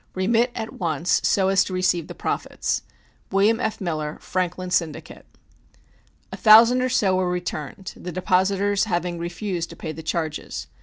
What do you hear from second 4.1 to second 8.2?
Franklin Syndicate. A thousand or so were returned, the